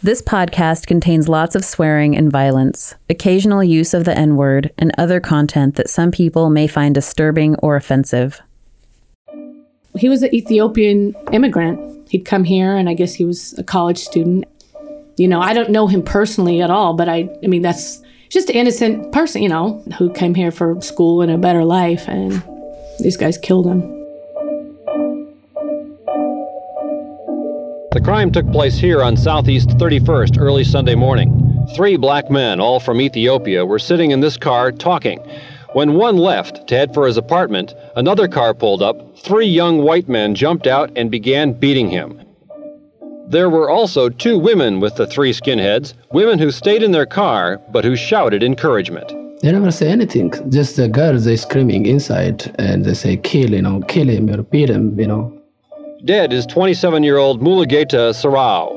This 0.00 0.22
podcast 0.22 0.86
contains 0.86 1.28
lots 1.28 1.56
of 1.56 1.64
swearing 1.64 2.16
and 2.16 2.30
violence, 2.30 2.94
occasional 3.10 3.64
use 3.64 3.94
of 3.94 4.04
the 4.04 4.16
N 4.16 4.36
word, 4.36 4.72
and 4.78 4.92
other 4.96 5.18
content 5.18 5.74
that 5.74 5.90
some 5.90 6.12
people 6.12 6.50
may 6.50 6.68
find 6.68 6.94
disturbing 6.94 7.56
or 7.56 7.74
offensive. 7.74 8.40
He 9.96 10.08
was 10.08 10.22
an 10.22 10.32
Ethiopian 10.32 11.16
immigrant. 11.32 12.08
He'd 12.10 12.24
come 12.24 12.44
here, 12.44 12.76
and 12.76 12.88
I 12.88 12.94
guess 12.94 13.12
he 13.12 13.24
was 13.24 13.58
a 13.58 13.64
college 13.64 13.98
student. 13.98 14.44
You 15.16 15.26
know, 15.26 15.40
I 15.40 15.52
don't 15.52 15.70
know 15.70 15.88
him 15.88 16.04
personally 16.04 16.62
at 16.62 16.70
all, 16.70 16.94
but 16.94 17.08
I, 17.08 17.28
I 17.42 17.48
mean, 17.48 17.62
that's 17.62 18.00
just 18.28 18.50
an 18.50 18.54
innocent 18.54 19.10
person, 19.10 19.42
you 19.42 19.48
know, 19.48 19.82
who 19.98 20.12
came 20.12 20.36
here 20.36 20.52
for 20.52 20.80
school 20.80 21.22
and 21.22 21.32
a 21.32 21.38
better 21.38 21.64
life, 21.64 22.06
and 22.06 22.40
these 23.00 23.16
guys 23.16 23.36
killed 23.36 23.66
him. 23.66 23.97
The 27.90 28.02
crime 28.02 28.30
took 28.30 28.52
place 28.52 28.76
here 28.76 29.02
on 29.02 29.16
Southeast 29.16 29.70
31st 29.70 30.38
early 30.38 30.62
Sunday 30.62 30.94
morning. 30.94 31.66
Three 31.74 31.96
black 31.96 32.30
men, 32.30 32.60
all 32.60 32.80
from 32.80 33.00
Ethiopia, 33.00 33.64
were 33.64 33.78
sitting 33.78 34.10
in 34.10 34.20
this 34.20 34.36
car 34.36 34.70
talking. 34.72 35.20
When 35.72 35.94
one 35.94 36.18
left 36.18 36.68
to 36.68 36.76
head 36.76 36.92
for 36.92 37.06
his 37.06 37.16
apartment, 37.16 37.72
another 37.96 38.28
car 38.28 38.52
pulled 38.52 38.82
up. 38.82 39.16
Three 39.16 39.46
young 39.46 39.78
white 39.82 40.06
men 40.06 40.34
jumped 40.34 40.66
out 40.66 40.90
and 40.96 41.10
began 41.10 41.54
beating 41.54 41.88
him. 41.88 42.20
There 43.26 43.48
were 43.48 43.70
also 43.70 44.10
two 44.10 44.38
women 44.38 44.80
with 44.80 44.96
the 44.96 45.06
three 45.06 45.32
skinheads, 45.32 45.94
women 46.12 46.38
who 46.38 46.50
stayed 46.50 46.82
in 46.82 46.92
their 46.92 47.06
car 47.06 47.58
but 47.72 47.86
who 47.86 47.96
shouted 47.96 48.42
encouragement. 48.42 49.08
They 49.40 49.50
never 49.50 49.70
say 49.70 49.88
anything. 49.88 50.30
Just 50.50 50.76
the 50.76 50.88
girls, 50.88 51.24
they 51.24 51.36
screaming 51.36 51.86
inside 51.86 52.54
and 52.58 52.84
they 52.84 52.92
say, 52.92 53.16
kill, 53.16 53.50
you 53.50 53.62
know, 53.62 53.80
kill 53.88 54.10
him 54.10 54.28
or 54.28 54.42
beat 54.42 54.68
him, 54.68 55.00
you 55.00 55.06
know. 55.06 55.37
Dead 56.04 56.32
is 56.32 56.46
27 56.46 57.02
year 57.02 57.16
old 57.16 57.40
Mulugeta 57.40 58.14
Seraw. 58.14 58.72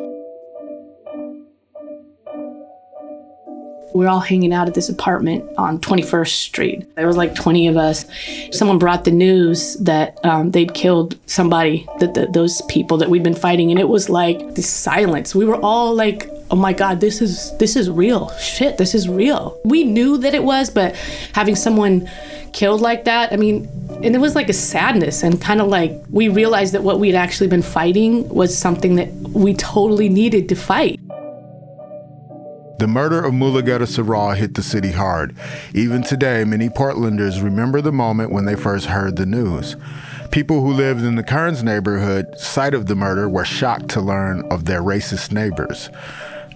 We 3.94 4.06
were 4.06 4.10
all 4.10 4.22
hanging 4.22 4.54
out 4.54 4.68
at 4.68 4.74
this 4.74 4.90
apartment 4.90 5.46
on 5.58 5.80
21st 5.80 6.30
Street. 6.30 6.96
There 6.96 7.06
was 7.06 7.18
like 7.18 7.36
20 7.36 7.68
of 7.68 7.78
us. 7.78 8.06
Someone 8.52 8.80
brought 8.80 9.04
the 9.04 9.12
news 9.12 9.76
that 9.76 10.18
um, 10.26 10.52
they'd 10.52 10.74
killed 10.74 11.20
somebody, 11.28 11.88
that 12.00 12.14
the, 12.14 12.28
those 12.28 12.62
people 12.64 12.98
that 12.98 13.10
we'd 13.10 13.22
been 13.22 13.36
fighting, 13.36 13.70
and 13.70 13.80
it 13.80 13.90
was 13.90 14.10
like 14.10 14.56
this 14.56 14.70
silence. 14.70 15.36
We 15.36 15.46
were 15.46 15.58
all 15.58 15.94
like, 15.94 16.30
"Oh 16.52 16.56
my 16.56 16.74
God, 16.74 17.00
this 17.00 17.22
is 17.22 17.56
this 17.58 17.76
is 17.76 17.90
real. 17.90 18.30
Shit, 18.38 18.78
this 18.78 18.94
is 18.94 19.08
real." 19.08 19.58
We 19.64 19.84
knew 19.84 20.18
that 20.18 20.34
it 20.34 20.44
was, 20.44 20.70
but 20.70 20.96
having 21.34 21.56
someone 21.56 22.10
killed 22.54 22.82
like 22.82 23.06
that, 23.06 23.32
I 23.32 23.38
mean, 23.38 23.70
and 24.04 24.14
it 24.16 24.20
was 24.20 24.36
like 24.36 24.50
a 24.50 24.54
sadness 24.54 25.24
and 25.24 25.40
kind 25.42 25.62
of 25.62 25.68
like 25.68 26.04
we 26.10 26.28
realized 26.28 26.74
that 26.74 26.84
what 26.84 27.00
we'd 27.00 27.16
actually 27.16 27.48
been 27.48 27.62
fighting 27.62 28.28
was 28.30 28.58
something 28.58 28.96
that 28.96 29.12
we 29.14 29.54
totally 29.54 30.10
needed 30.10 30.50
to 30.50 30.56
fight. 30.56 31.00
The 32.80 32.88
murder 32.88 33.24
of 33.24 33.34
Mulugeta 33.34 33.86
Seraw 33.86 34.36
hit 34.36 34.56
the 34.56 34.64
city 34.64 34.92
hard. 34.92 35.36
Even 35.76 36.02
today, 36.02 36.44
many 36.44 36.68
Portlanders 36.68 37.44
remember 37.44 37.80
the 37.80 37.92
moment 37.92 38.32
when 38.32 38.46
they 38.46 38.56
first 38.56 38.88
heard 38.88 39.18
the 39.18 39.26
news. 39.28 39.76
People 40.32 40.62
who 40.62 40.72
lived 40.72 41.04
in 41.04 41.16
the 41.16 41.22
Kerns 41.22 41.64
neighborhood, 41.64 42.26
site 42.40 42.74
of 42.74 42.88
the 42.88 42.96
murder, 42.96 43.30
were 43.30 43.46
shocked 43.46 43.90
to 43.90 44.02
learn 44.02 44.44
of 44.50 44.66
their 44.66 44.82
racist 44.82 45.32
neighbors. 45.32 45.92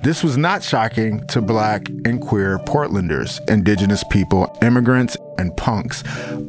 This 0.03 0.23
was 0.23 0.37
not 0.37 0.63
shocking 0.63 1.25
to 1.27 1.41
black 1.41 1.89
and 2.05 2.21
queer 2.21 2.59
Portlanders, 2.59 3.39
indigenous 3.49 4.03
people, 4.11 4.55
immigrants, 4.61 5.17
and 5.37 5.55
punks, 5.57 6.03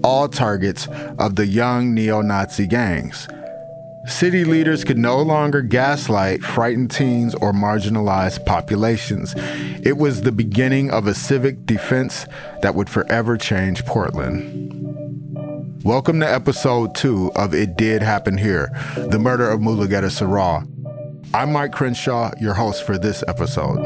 all 0.05 0.29
targets 0.29 0.89
of 1.19 1.37
the 1.37 1.47
young 1.47 1.95
neo 1.95 2.21
Nazi 2.21 2.67
gangs. 2.67 3.29
City 4.07 4.45
leaders 4.45 4.85
could 4.85 4.99
no 4.99 5.21
longer 5.21 5.63
gaslight 5.63 6.43
frightened 6.43 6.91
teens 6.91 7.35
or 7.37 7.53
marginalized 7.53 8.45
populations. 8.47 9.35
It 9.83 9.97
was 9.97 10.21
the 10.21 10.33
beginning 10.33 10.91
of 10.91 11.07
a 11.07 11.15
civic 11.15 11.67
defense 11.67 12.27
that 12.63 12.75
would 12.75 12.89
forever 12.91 13.37
change 13.37 13.85
Portland. 13.85 14.63
Welcome 15.83 16.21
to 16.21 16.31
episode 16.31 16.95
two 16.95 17.33
of 17.37 17.55
It 17.55 17.77
Did 17.77 18.03
Happen 18.03 18.39
Here 18.39 18.71
The 18.97 19.19
Murder 19.19 19.49
of 19.49 19.61
Mulugeta 19.61 20.11
Seraw. 20.11 20.67
I'm 21.37 21.53
Mike 21.53 21.73
Crenshaw, 21.73 22.33
your 22.41 22.55
host 22.55 22.85
for 22.85 22.97
this 22.97 23.23
episode. 23.29 23.77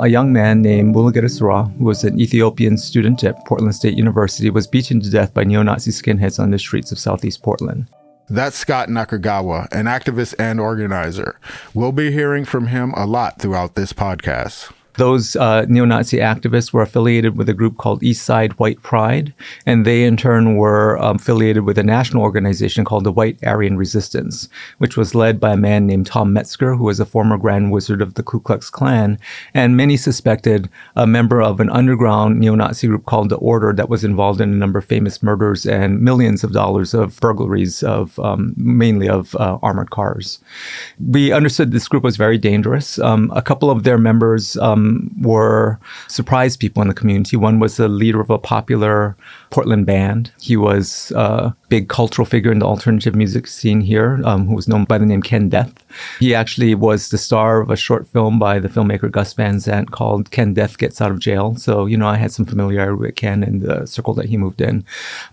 A 0.00 0.06
young 0.06 0.32
man 0.32 0.62
named 0.62 0.94
Seraw, 0.94 1.76
who 1.76 1.84
was 1.84 2.04
an 2.04 2.20
Ethiopian 2.20 2.78
student 2.78 3.24
at 3.24 3.44
Portland 3.46 3.74
State 3.74 3.98
University, 3.98 4.50
was 4.50 4.68
beaten 4.68 5.00
to 5.00 5.10
death 5.10 5.34
by 5.34 5.42
neo 5.42 5.64
Nazi 5.64 5.90
skinheads 5.90 6.38
on 6.38 6.52
the 6.52 6.60
streets 6.60 6.92
of 6.92 7.00
southeast 7.00 7.42
Portland. 7.42 7.88
That's 8.28 8.56
Scott 8.56 8.88
Nakagawa, 8.88 9.66
an 9.72 9.86
activist 9.86 10.36
and 10.38 10.60
organizer. 10.60 11.36
We'll 11.74 11.90
be 11.90 12.12
hearing 12.12 12.44
from 12.44 12.68
him 12.68 12.92
a 12.96 13.04
lot 13.04 13.40
throughout 13.40 13.74
this 13.74 13.92
podcast. 13.92 14.72
Those 15.00 15.34
uh, 15.34 15.64
neo 15.66 15.86
Nazi 15.86 16.18
activists 16.18 16.74
were 16.74 16.82
affiliated 16.82 17.38
with 17.38 17.48
a 17.48 17.54
group 17.54 17.78
called 17.78 18.02
East 18.02 18.22
Side 18.22 18.52
White 18.58 18.82
Pride, 18.82 19.32
and 19.64 19.86
they 19.86 20.04
in 20.04 20.18
turn 20.18 20.56
were 20.56 20.98
um, 20.98 21.16
affiliated 21.16 21.64
with 21.64 21.78
a 21.78 21.82
national 21.82 22.22
organization 22.22 22.84
called 22.84 23.04
the 23.04 23.10
White 23.10 23.38
Aryan 23.42 23.78
Resistance, 23.78 24.50
which 24.76 24.98
was 24.98 25.14
led 25.14 25.40
by 25.40 25.54
a 25.54 25.56
man 25.56 25.86
named 25.86 26.06
Tom 26.06 26.34
Metzger, 26.34 26.74
who 26.74 26.84
was 26.84 27.00
a 27.00 27.06
former 27.06 27.38
Grand 27.38 27.72
Wizard 27.72 28.02
of 28.02 28.12
the 28.12 28.22
Ku 28.22 28.40
Klux 28.40 28.68
Klan, 28.68 29.18
and 29.54 29.74
many 29.74 29.96
suspected 29.96 30.68
a 30.96 31.06
member 31.06 31.40
of 31.40 31.60
an 31.60 31.70
underground 31.70 32.38
neo 32.38 32.54
Nazi 32.54 32.86
group 32.86 33.06
called 33.06 33.30
the 33.30 33.36
Order 33.36 33.72
that 33.72 33.88
was 33.88 34.04
involved 34.04 34.42
in 34.42 34.52
a 34.52 34.60
number 34.62 34.80
of 34.80 34.84
famous 34.84 35.22
murders 35.22 35.64
and 35.64 36.02
millions 36.02 36.44
of 36.44 36.52
dollars 36.52 36.92
of 36.92 37.18
burglaries 37.20 37.82
of 37.82 38.18
um, 38.18 38.52
mainly 38.58 39.08
of 39.08 39.34
uh, 39.36 39.58
armored 39.62 39.92
cars. 39.92 40.40
We 40.98 41.32
understood 41.32 41.72
this 41.72 41.88
group 41.88 42.04
was 42.04 42.18
very 42.18 42.36
dangerous. 42.36 42.98
Um, 42.98 43.32
a 43.34 43.40
couple 43.40 43.70
of 43.70 43.84
their 43.84 43.96
members 43.96 44.58
um, 44.58 44.89
were 45.20 45.78
surprise 46.08 46.56
people 46.56 46.82
in 46.82 46.88
the 46.88 46.94
community. 46.94 47.36
One 47.36 47.60
was 47.60 47.76
the 47.76 47.88
leader 47.88 48.20
of 48.20 48.30
a 48.30 48.38
popular 48.38 49.16
Portland 49.50 49.86
band. 49.86 50.32
He 50.40 50.56
was 50.56 51.12
a 51.12 51.54
big 51.70 51.88
cultural 51.88 52.26
figure 52.26 52.52
in 52.52 52.58
the 52.58 52.66
alternative 52.66 53.14
music 53.14 53.46
scene 53.46 53.80
here, 53.80 54.20
um, 54.24 54.46
who 54.46 54.54
was 54.54 54.68
known 54.68 54.84
by 54.84 54.98
the 54.98 55.06
name 55.06 55.22
Ken 55.22 55.48
Death. 55.48 55.72
He 56.18 56.34
actually 56.34 56.74
was 56.74 57.08
the 57.08 57.16
star 57.16 57.60
of 57.60 57.70
a 57.70 57.76
short 57.76 58.06
film 58.08 58.38
by 58.38 58.58
the 58.58 58.68
filmmaker 58.68 59.10
Gus 59.10 59.32
Van 59.32 59.60
Sant 59.60 59.92
called 59.92 60.30
Ken 60.30 60.52
Death 60.52 60.76
Gets 60.76 61.00
Out 61.00 61.12
of 61.12 61.20
Jail. 61.20 61.54
So, 61.54 61.86
you 61.86 61.96
know, 61.96 62.08
I 62.08 62.16
had 62.16 62.32
some 62.32 62.44
familiarity 62.44 62.96
with 62.96 63.16
Ken 63.16 63.42
and 63.42 63.62
the 63.62 63.86
circle 63.86 64.14
that 64.14 64.26
he 64.26 64.36
moved 64.36 64.60
in. 64.60 64.84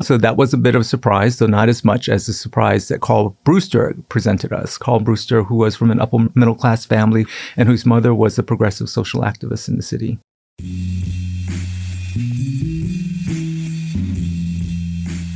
So 0.02 0.18
that 0.18 0.38
was 0.38 0.54
a 0.54 0.58
bit 0.58 0.76
of 0.76 0.82
a 0.82 0.86
surprise, 0.86 1.40
though 1.40 1.48
not 1.48 1.70
as 1.70 1.84
much 1.84 2.08
as 2.08 2.28
the 2.28 2.34
surprise 2.34 2.88
that 2.88 3.02
Carl 3.02 3.36
Brewster 3.44 3.96
presented 4.08 4.54
us. 4.54 4.78
Carl 4.78 5.00
Brewster, 5.00 5.44
who 5.44 5.56
was 5.56 5.76
from 5.76 5.92
an 5.92 6.00
upper 6.00 6.30
middle 6.36 6.56
class 6.56 6.86
family 6.86 7.26
and 7.58 7.68
whose 7.68 7.86
mother 7.86 8.14
was 8.14 8.38
a 8.38 8.44
progressive 8.44 8.90
social 8.90 9.22
activist 9.22 9.68
in 9.68 9.78
the 9.78 9.84
city. 9.84 10.20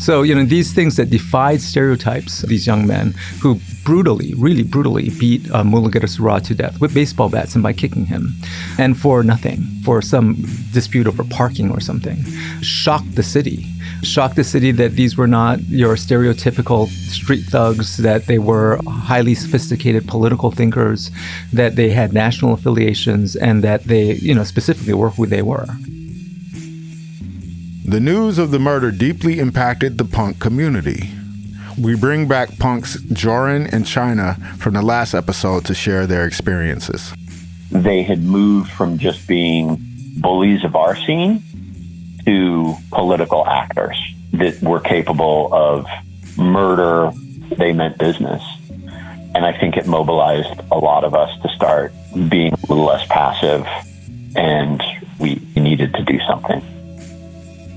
So, 0.02 0.24
you 0.24 0.34
know, 0.34 0.44
these 0.44 0.74
things 0.74 0.96
that 0.96 1.12
defied 1.12 1.62
stereotypes, 1.62 2.42
these 2.42 2.66
young 2.66 2.88
men 2.88 3.14
who 3.40 3.60
brutally, 3.84 4.34
really 4.34 4.64
brutally 4.64 5.12
beat 5.12 5.52
uh, 5.52 5.64
to 5.64 6.56
death 6.56 6.82
with 6.82 6.92
baseball 6.92 7.30
bats 7.30 7.54
and 7.54 7.62
by 7.62 7.74
kicking 7.74 8.08
him, 8.08 8.34
and 8.80 8.98
for 8.98 9.22
nothing, 9.22 9.62
for 9.86 10.02
some 10.02 10.44
dispute 10.74 11.06
over 11.06 11.24
parking 11.24 11.70
or 11.70 11.80
something, 11.80 12.18
shocked 12.64 13.14
the 13.14 13.22
city. 13.22 13.68
Shocked 14.02 14.38
the 14.38 14.44
city 14.44 14.72
that 14.72 14.94
these 14.94 15.16
were 15.18 15.28
not 15.28 15.62
your 15.70 15.96
stereotypical 15.96 16.88
street 16.88 17.44
thugs, 17.44 17.98
that 17.98 18.26
they 18.26 18.40
were 18.40 18.80
highly 18.88 19.36
sophisticated 19.36 20.08
political 20.08 20.50
thinkers, 20.50 21.12
that 21.54 21.76
they 21.76 21.92
had 21.92 22.12
national 22.12 22.54
affiliations, 22.54 23.36
and 23.36 23.64
that 23.64 23.84
they, 23.84 24.14
you 24.14 24.34
know, 24.34 24.44
specifically 24.44 24.96
were 24.96 25.12
who 25.12 25.28
they 25.28 25.44
were. 25.44 25.68
The 27.92 28.00
news 28.00 28.38
of 28.38 28.52
the 28.52 28.60
murder 28.60 28.90
deeply 28.90 29.40
impacted 29.40 29.98
the 29.98 30.06
punk 30.06 30.40
community. 30.40 31.10
We 31.78 31.98
bring 31.98 32.26
back 32.26 32.58
punks 32.58 32.98
Joran 33.12 33.68
and 33.68 33.86
China 33.86 34.36
from 34.58 34.76
the 34.76 34.82
last 34.82 35.14
episode 35.14 35.66
to 35.66 35.74
share 35.74 36.08
their 36.08 36.26
experiences. 36.26 37.12
They 37.70 38.04
had 38.04 38.24
moved 38.24 38.72
from 38.72 38.98
just 38.98 39.28
being 39.28 39.78
bullies 40.22 40.64
of 40.64 40.78
our 40.78 40.96
scene 40.96 41.44
to 42.26 42.78
political 42.92 43.46
actors 43.46 43.98
that 44.32 44.62
were 44.62 44.80
capable 44.80 45.50
of 45.52 45.86
murder. 46.38 47.12
They 47.58 47.74
meant 47.74 47.98
business. 47.98 48.42
And 49.36 49.46
I 49.46 49.52
think 49.60 49.76
it 49.76 49.86
mobilized 49.86 50.62
a 50.72 50.78
lot 50.78 51.04
of 51.04 51.14
us 51.14 51.30
to 51.42 51.50
start 51.50 51.92
being 52.30 52.54
a 52.54 52.66
little 52.70 52.86
less 52.86 53.06
passive, 53.08 53.68
and 54.38 54.82
we 55.20 55.42
needed 55.58 55.94
to 55.96 56.04
do 56.04 56.22
something. 56.26 56.64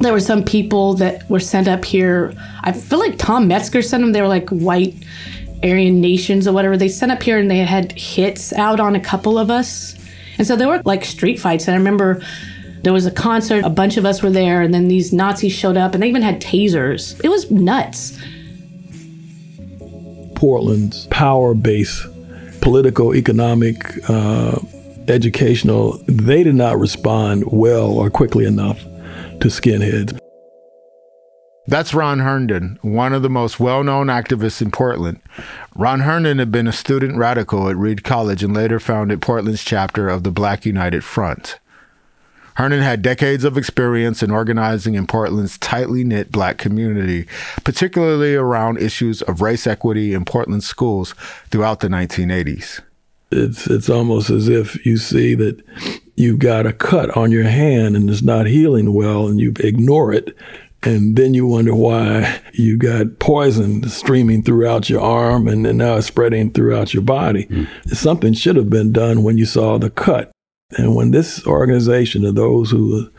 There 0.00 0.12
were 0.12 0.20
some 0.20 0.44
people 0.44 0.94
that 0.94 1.28
were 1.30 1.40
sent 1.40 1.68
up 1.68 1.84
here. 1.84 2.34
I 2.62 2.72
feel 2.72 2.98
like 2.98 3.16
Tom 3.16 3.48
Metzger 3.48 3.82
sent 3.82 4.02
them. 4.02 4.12
They 4.12 4.20
were 4.20 4.28
like 4.28 4.48
white 4.50 4.94
Aryan 5.62 6.00
nations 6.00 6.46
or 6.46 6.52
whatever. 6.52 6.76
They 6.76 6.88
sent 6.88 7.12
up 7.12 7.22
here 7.22 7.38
and 7.38 7.50
they 7.50 7.58
had 7.58 7.92
hits 7.92 8.52
out 8.52 8.80
on 8.80 8.94
a 8.94 9.00
couple 9.00 9.38
of 9.38 9.50
us. 9.50 9.96
And 10.36 10.46
so 10.46 10.56
there 10.56 10.68
were 10.68 10.82
like 10.84 11.04
street 11.04 11.38
fights. 11.38 11.66
And 11.66 11.74
I 11.74 11.78
remember 11.78 12.20
there 12.82 12.92
was 12.92 13.06
a 13.06 13.10
concert, 13.10 13.64
a 13.64 13.70
bunch 13.70 13.96
of 13.96 14.04
us 14.04 14.22
were 14.22 14.30
there, 14.30 14.60
and 14.60 14.74
then 14.74 14.88
these 14.88 15.12
Nazis 15.12 15.52
showed 15.52 15.76
up 15.76 15.94
and 15.94 16.02
they 16.02 16.08
even 16.08 16.22
had 16.22 16.40
tasers. 16.40 17.18
It 17.24 17.28
was 17.28 17.50
nuts. 17.50 18.18
Portland's 20.34 21.06
power 21.06 21.54
base, 21.54 22.06
political, 22.60 23.14
economic, 23.14 23.78
uh, 24.10 24.58
educational, 25.08 25.98
they 26.06 26.42
did 26.42 26.54
not 26.54 26.78
respond 26.78 27.44
well 27.46 27.92
or 27.92 28.10
quickly 28.10 28.44
enough 28.44 28.84
to 29.44 29.50
skinheads. 29.50 30.18
That's 31.66 31.92
Ron 31.92 32.20
Herndon, 32.20 32.78
one 32.80 33.12
of 33.12 33.20
the 33.20 33.28
most 33.28 33.60
well 33.60 33.84
known 33.84 34.06
activists 34.06 34.62
in 34.62 34.70
Portland. 34.70 35.20
Ron 35.76 36.00
Herndon 36.00 36.38
had 36.38 36.50
been 36.50 36.66
a 36.66 36.72
student 36.72 37.18
radical 37.18 37.68
at 37.68 37.76
Reed 37.76 38.04
College 38.04 38.42
and 38.42 38.54
later 38.54 38.80
founded 38.80 39.20
Portland's 39.20 39.62
chapter 39.62 40.08
of 40.08 40.22
the 40.22 40.30
Black 40.30 40.64
United 40.64 41.04
Front. 41.04 41.58
Herndon 42.54 42.80
had 42.80 43.02
decades 43.02 43.44
of 43.44 43.58
experience 43.58 44.22
in 44.22 44.30
organizing 44.30 44.94
in 44.94 45.06
Portland's 45.06 45.58
tightly 45.58 46.04
knit 46.04 46.32
black 46.32 46.56
community, 46.56 47.26
particularly 47.64 48.34
around 48.34 48.78
issues 48.78 49.20
of 49.22 49.42
race 49.42 49.66
equity 49.66 50.14
in 50.14 50.24
Portland 50.24 50.64
schools 50.64 51.14
throughout 51.50 51.80
the 51.80 51.88
1980s. 51.88 52.80
It's, 53.30 53.66
it's 53.66 53.90
almost 53.90 54.30
as 54.30 54.48
if 54.48 54.86
you 54.86 54.96
see 54.96 55.34
that 55.34 55.60
you've 56.16 56.38
got 56.38 56.66
a 56.66 56.72
cut 56.72 57.16
on 57.16 57.30
your 57.30 57.44
hand 57.44 57.96
and 57.96 58.08
it's 58.08 58.22
not 58.22 58.46
healing 58.46 58.94
well 58.94 59.26
and 59.26 59.40
you 59.40 59.52
ignore 59.60 60.12
it 60.12 60.36
and 60.86 61.16
then 61.16 61.34
you 61.34 61.46
wonder 61.46 61.74
why 61.74 62.40
you 62.52 62.76
got 62.76 63.18
poison 63.18 63.88
streaming 63.88 64.42
throughout 64.42 64.90
your 64.90 65.00
arm 65.00 65.48
and, 65.48 65.64
then 65.64 65.78
now 65.78 65.96
it's 65.96 66.06
spreading 66.06 66.50
throughout 66.50 66.92
your 66.92 67.02
body. 67.02 67.46
Mm. 67.46 67.66
Something 67.88 68.34
should 68.34 68.56
have 68.56 68.68
been 68.68 68.92
done 68.92 69.22
when 69.22 69.38
you 69.38 69.46
saw 69.46 69.78
the 69.78 69.90
cut. 69.90 70.30
And 70.76 70.94
when 70.94 71.10
this 71.10 71.46
organization 71.46 72.24
of 72.24 72.34
those 72.34 72.70
who 72.70 73.10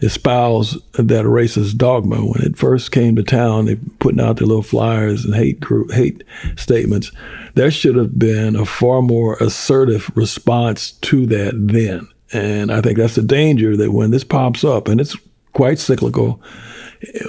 espouse 0.00 0.74
that 0.94 1.24
racist 1.24 1.76
dogma, 1.76 2.16
when 2.16 2.42
it 2.42 2.58
first 2.58 2.92
came 2.92 3.16
to 3.16 3.22
town, 3.22 3.66
they 3.66 3.76
putting 4.00 4.20
out 4.20 4.36
their 4.36 4.46
little 4.46 4.62
flyers 4.62 5.24
and 5.24 5.34
hate 5.34 5.60
group, 5.60 5.92
hate 5.92 6.24
statements. 6.56 7.10
There 7.54 7.70
should 7.70 7.96
have 7.96 8.18
been 8.18 8.56
a 8.56 8.66
far 8.66 9.00
more 9.00 9.36
assertive 9.36 10.10
response 10.14 10.92
to 10.92 11.24
that 11.26 11.54
then. 11.54 12.08
And 12.34 12.70
I 12.72 12.80
think 12.80 12.98
that's 12.98 13.14
the 13.14 13.22
danger 13.22 13.76
that 13.76 13.92
when 13.92 14.10
this 14.10 14.24
pops 14.24 14.64
up, 14.64 14.88
and 14.88 15.00
it's 15.00 15.16
quite 15.52 15.78
cyclical, 15.78 16.42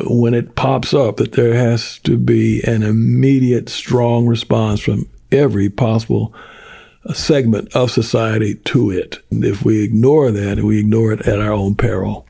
when 0.08 0.34
it 0.34 0.56
pops 0.56 0.94
up, 0.94 1.18
that 1.18 1.34
there 1.34 1.54
has 1.54 2.00
to 2.00 2.18
be 2.18 2.62
an 2.64 2.82
immediate, 2.82 3.70
strong 3.70 4.26
response 4.26 4.80
from 4.80 5.08
every 5.32 5.70
possible 5.70 6.34
segment 7.14 7.76
of 7.76 7.92
society 7.92 8.56
to 8.56 8.90
it. 8.90 9.20
And 9.30 9.46
if 9.46 9.64
we 9.64 9.84
ignore 9.84 10.32
that, 10.32 10.60
we 10.64 10.80
ignore 10.80 11.12
it 11.12 11.28
at 11.28 11.40
our 11.40 11.54
own 11.54 11.76
peril. 11.76 12.26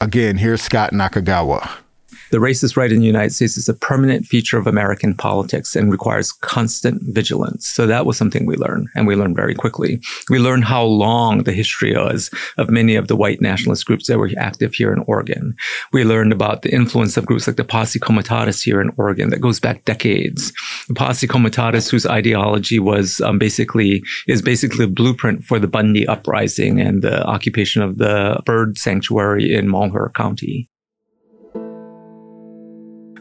Again, 0.00 0.36
here's 0.36 0.62
Scott 0.62 0.92
Nakagawa. 0.92 1.68
The 2.32 2.38
racist 2.38 2.78
right 2.78 2.90
in 2.90 3.00
the 3.00 3.06
United 3.06 3.34
States 3.34 3.58
is 3.58 3.68
a 3.68 3.74
permanent 3.74 4.24
feature 4.24 4.56
of 4.56 4.66
American 4.66 5.14
politics 5.14 5.76
and 5.76 5.92
requires 5.92 6.32
constant 6.32 7.02
vigilance. 7.02 7.68
So 7.68 7.86
that 7.86 8.06
was 8.06 8.16
something 8.16 8.46
we 8.46 8.56
learned, 8.56 8.88
and 8.94 9.06
we 9.06 9.16
learned 9.16 9.36
very 9.36 9.54
quickly. 9.54 10.00
We 10.30 10.38
learned 10.38 10.64
how 10.64 10.82
long 10.82 11.42
the 11.42 11.52
history 11.52 11.94
was 11.94 12.30
of 12.56 12.70
many 12.70 12.94
of 12.94 13.08
the 13.08 13.16
white 13.16 13.42
nationalist 13.42 13.84
groups 13.84 14.06
that 14.06 14.16
were 14.16 14.30
active 14.38 14.72
here 14.72 14.94
in 14.94 15.04
Oregon. 15.06 15.54
We 15.92 16.04
learned 16.04 16.32
about 16.32 16.62
the 16.62 16.72
influence 16.72 17.18
of 17.18 17.26
groups 17.26 17.46
like 17.46 17.56
the 17.56 17.64
Posse 17.64 17.98
Comitatus 17.98 18.62
here 18.62 18.80
in 18.80 18.94
Oregon 18.96 19.28
that 19.28 19.42
goes 19.42 19.60
back 19.60 19.84
decades. 19.84 20.54
The 20.88 20.94
Posse 20.94 21.28
Comitatus, 21.28 21.90
whose 21.90 22.06
ideology 22.06 22.78
was 22.78 23.20
um, 23.20 23.38
basically 23.38 24.02
is 24.26 24.40
basically 24.40 24.86
a 24.86 24.88
blueprint 24.88 25.44
for 25.44 25.58
the 25.58 25.68
Bundy 25.68 26.08
uprising 26.08 26.80
and 26.80 27.02
the 27.02 27.22
occupation 27.26 27.82
of 27.82 27.98
the 27.98 28.40
bird 28.46 28.78
sanctuary 28.78 29.54
in 29.54 29.68
Malheur 29.68 30.10
County. 30.14 30.70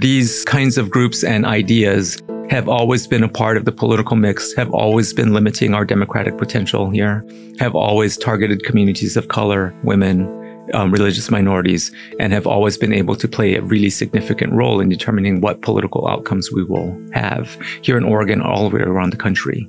These 0.01 0.45
kinds 0.45 0.79
of 0.79 0.89
groups 0.89 1.23
and 1.23 1.45
ideas 1.45 2.19
have 2.49 2.67
always 2.67 3.05
been 3.05 3.21
a 3.21 3.29
part 3.29 3.55
of 3.55 3.65
the 3.65 3.71
political 3.71 4.15
mix, 4.15 4.51
have 4.55 4.71
always 4.71 5.13
been 5.13 5.31
limiting 5.31 5.75
our 5.75 5.85
democratic 5.85 6.39
potential 6.39 6.89
here, 6.89 7.23
have 7.59 7.75
always 7.75 8.17
targeted 8.17 8.63
communities 8.63 9.15
of 9.15 9.27
color, 9.27 9.75
women, 9.83 10.25
um, 10.73 10.91
religious 10.91 11.29
minorities, 11.29 11.91
and 12.19 12.33
have 12.33 12.47
always 12.47 12.79
been 12.79 12.93
able 12.93 13.15
to 13.15 13.27
play 13.27 13.53
a 13.53 13.61
really 13.61 13.91
significant 13.91 14.53
role 14.53 14.79
in 14.79 14.89
determining 14.89 15.39
what 15.39 15.61
political 15.61 16.07
outcomes 16.07 16.51
we 16.51 16.63
will 16.63 16.99
have 17.13 17.55
here 17.83 17.95
in 17.95 18.03
Oregon, 18.03 18.41
all 18.41 18.67
the 18.67 18.75
way 18.75 18.81
around 18.81 19.11
the 19.11 19.17
country. 19.17 19.67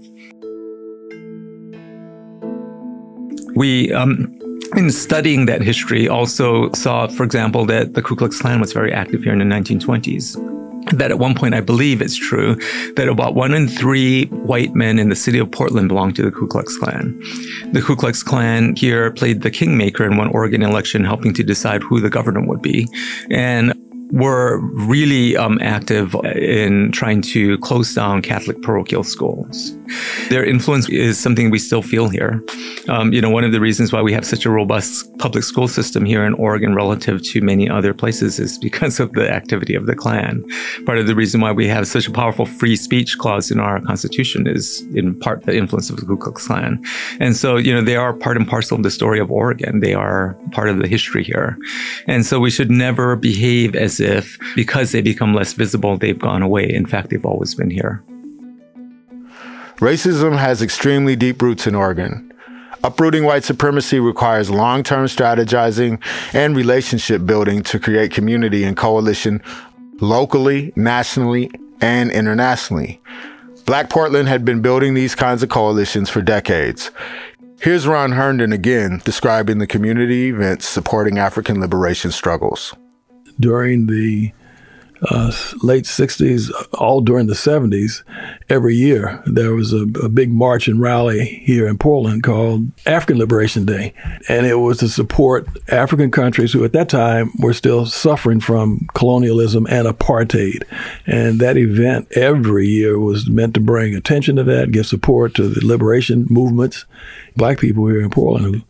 We 3.54 3.92
um, 3.92 4.34
in 4.76 4.90
studying 4.90 5.46
that 5.46 5.62
history, 5.62 6.08
also 6.08 6.70
saw, 6.72 7.06
for 7.06 7.24
example, 7.24 7.66
that 7.66 7.94
the 7.94 8.02
Ku 8.02 8.16
Klux 8.16 8.40
Klan 8.40 8.60
was 8.60 8.72
very 8.72 8.92
active 8.92 9.22
here 9.22 9.32
in 9.32 9.38
the 9.38 9.44
1920s. 9.44 10.36
That 10.96 11.10
at 11.10 11.18
one 11.18 11.34
point, 11.34 11.54
I 11.54 11.60
believe 11.60 12.02
it's 12.02 12.16
true, 12.16 12.56
that 12.96 13.08
about 13.08 13.34
one 13.34 13.54
in 13.54 13.68
three 13.68 14.26
white 14.26 14.74
men 14.74 14.98
in 14.98 15.08
the 15.10 15.16
city 15.16 15.38
of 15.38 15.50
Portland 15.50 15.88
belonged 15.88 16.16
to 16.16 16.22
the 16.22 16.30
Ku 16.30 16.46
Klux 16.46 16.76
Klan. 16.76 17.18
The 17.72 17.82
Ku 17.82 17.94
Klux 17.94 18.22
Klan 18.22 18.74
here 18.76 19.10
played 19.12 19.42
the 19.42 19.50
kingmaker 19.50 20.04
in 20.04 20.16
one 20.16 20.28
Oregon 20.28 20.62
election, 20.62 21.04
helping 21.04 21.32
to 21.34 21.44
decide 21.44 21.82
who 21.82 22.00
the 22.00 22.10
governor 22.10 22.44
would 22.44 22.62
be. 22.62 22.88
And 23.30 23.74
were 24.12 24.58
really 24.86 25.36
um, 25.38 25.58
active 25.62 26.14
in 26.36 26.92
trying 26.92 27.22
to 27.22 27.56
close 27.58 27.94
down 27.94 28.20
Catholic 28.20 28.60
parochial 28.60 29.02
schools. 29.02 29.74
Their 30.28 30.44
influence 30.44 30.88
is 30.90 31.18
something 31.18 31.50
we 31.50 31.58
still 31.58 31.82
feel 31.82 32.10
here. 32.10 32.42
Um, 32.88 33.12
you 33.12 33.22
know, 33.22 33.30
one 33.30 33.44
of 33.44 33.52
the 33.52 33.60
reasons 33.60 33.90
why 33.90 34.02
we 34.02 34.12
have 34.12 34.26
such 34.26 34.44
a 34.44 34.50
robust 34.50 35.16
public 35.18 35.44
school 35.44 35.66
system 35.66 36.04
here 36.04 36.24
in 36.24 36.34
Oregon 36.34 36.74
relative 36.74 37.22
to 37.22 37.40
many 37.40 37.70
other 37.70 37.94
places 37.94 38.38
is 38.38 38.58
because 38.58 39.00
of 39.00 39.12
the 39.12 39.32
activity 39.32 39.74
of 39.74 39.86
the 39.86 39.94
Klan. 39.94 40.44
Part 40.84 40.98
of 40.98 41.06
the 41.06 41.14
reason 41.14 41.40
why 41.40 41.52
we 41.52 41.66
have 41.68 41.86
such 41.86 42.06
a 42.06 42.10
powerful 42.10 42.44
free 42.44 42.76
speech 42.76 43.16
clause 43.16 43.50
in 43.50 43.60
our 43.60 43.80
Constitution 43.80 44.46
is 44.46 44.82
in 44.94 45.18
part 45.18 45.44
the 45.44 45.56
influence 45.56 45.88
of 45.88 45.96
the 45.96 46.04
Ku 46.04 46.18
Klux 46.18 46.46
Klan. 46.46 46.82
And 47.18 47.34
so, 47.34 47.56
you 47.56 47.72
know, 47.72 47.80
they 47.80 47.96
are 47.96 48.12
part 48.12 48.36
and 48.36 48.46
parcel 48.46 48.76
of 48.76 48.82
the 48.82 48.90
story 48.90 49.20
of 49.20 49.30
Oregon. 49.30 49.80
They 49.80 49.94
are 49.94 50.36
part 50.50 50.68
of 50.68 50.78
the 50.78 50.88
history 50.88 51.24
here. 51.24 51.56
And 52.06 52.26
so 52.26 52.40
we 52.40 52.50
should 52.50 52.70
never 52.70 53.16
behave 53.16 53.74
as 53.74 54.01
if 54.02 54.38
because 54.54 54.92
they 54.92 55.00
become 55.00 55.34
less 55.34 55.52
visible, 55.52 55.96
they've 55.96 56.18
gone 56.18 56.42
away. 56.42 56.68
In 56.68 56.86
fact, 56.86 57.10
they've 57.10 57.24
always 57.24 57.54
been 57.54 57.70
here. 57.70 58.02
Racism 59.76 60.36
has 60.36 60.62
extremely 60.62 61.16
deep 61.16 61.40
roots 61.42 61.66
in 61.66 61.74
Oregon. 61.74 62.32
Uprooting 62.84 63.24
white 63.24 63.44
supremacy 63.44 64.00
requires 64.00 64.50
long 64.50 64.82
term 64.82 65.06
strategizing 65.06 66.02
and 66.34 66.56
relationship 66.56 67.24
building 67.24 67.62
to 67.64 67.78
create 67.78 68.10
community 68.10 68.64
and 68.64 68.76
coalition 68.76 69.40
locally, 70.00 70.72
nationally, 70.74 71.50
and 71.80 72.10
internationally. 72.10 73.00
Black 73.66 73.88
Portland 73.88 74.28
had 74.28 74.44
been 74.44 74.60
building 74.60 74.94
these 74.94 75.14
kinds 75.14 75.42
of 75.42 75.48
coalitions 75.48 76.10
for 76.10 76.20
decades. 76.20 76.90
Here's 77.60 77.86
Ron 77.86 78.12
Herndon 78.12 78.52
again 78.52 79.00
describing 79.04 79.58
the 79.58 79.68
community 79.68 80.28
events 80.28 80.68
supporting 80.68 81.18
African 81.18 81.60
liberation 81.60 82.10
struggles 82.10 82.74
during 83.40 83.86
the 83.86 84.32
uh, 85.10 85.32
late 85.62 85.84
60s, 85.84 86.50
all 86.74 87.00
during 87.00 87.26
the 87.26 87.34
70s, 87.34 88.02
every 88.48 88.74
year 88.76 89.20
there 89.26 89.54
was 89.54 89.72
a, 89.72 89.82
a, 90.02 90.08
big 90.08 90.30
march 90.30 90.68
and 90.68 90.80
rally 90.80 91.24
here 91.24 91.66
in 91.66 91.76
Portland 91.76 92.22
called 92.22 92.70
African 92.86 93.18
Liberation 93.18 93.64
Day. 93.64 93.94
And 94.28 94.46
it 94.46 94.56
was 94.56 94.78
to 94.78 94.88
support 94.88 95.48
African 95.68 96.10
countries 96.10 96.52
who 96.52 96.64
at 96.64 96.72
that 96.74 96.88
time 96.88 97.32
were 97.38 97.54
still 97.54 97.86
suffering 97.86 98.38
from 98.38 98.86
colonialism 98.94 99.66
and 99.68 99.88
apartheid. 99.88 100.62
And 101.06 101.40
that 101.40 101.56
event 101.56 102.06
every 102.12 102.68
year 102.68 102.98
was 102.98 103.28
meant 103.28 103.54
to 103.54 103.60
bring 103.60 103.94
attention 103.96 104.36
to 104.36 104.44
that, 104.44 104.70
give 104.70 104.86
support 104.86 105.34
to 105.34 105.48
the 105.48 105.66
liberation 105.66 106.26
movements 106.30 106.84
black 107.36 107.58
people 107.58 107.86
here 107.86 108.00
in 108.00 108.10
Portland 108.10 108.54
who 108.54 108.62